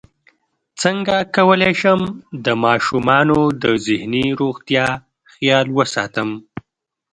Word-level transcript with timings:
څنګه 0.81 1.15
کولی 1.35 1.73
شم 1.81 1.99
د 2.45 2.47
ماشومانو 2.65 3.39
د 3.61 3.65
ذهني 3.85 4.25
روغتیا 4.41 4.87
خیال 5.33 5.65
وساتم 5.77 6.29